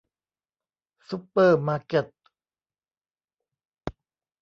[1.09, 2.05] ซุปเปอร์มาร์เก็ต